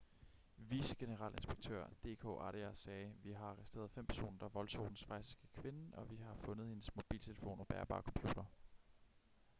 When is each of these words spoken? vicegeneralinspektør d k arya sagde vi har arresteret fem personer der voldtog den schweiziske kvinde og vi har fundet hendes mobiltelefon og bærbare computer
vicegeneralinspektør 0.69 1.87
d 2.03 2.15
k 2.19 2.25
arya 2.25 2.73
sagde 2.73 3.13
vi 3.23 3.31
har 3.31 3.45
arresteret 3.45 3.91
fem 3.91 4.05
personer 4.05 4.37
der 4.39 4.49
voldtog 4.49 4.87
den 4.87 4.95
schweiziske 4.95 5.47
kvinde 5.53 5.95
og 5.97 6.09
vi 6.11 6.15
har 6.15 6.35
fundet 6.35 6.67
hendes 6.67 6.95
mobiltelefon 6.95 7.59
og 7.59 7.67
bærbare 7.67 8.01
computer 8.01 8.43